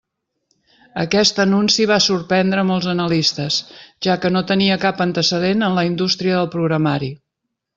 [1.01, 3.59] Aquest anunci va sorprendre molts analistes,
[4.07, 7.13] ja que no tenia cap antecedent en la indústria del programari.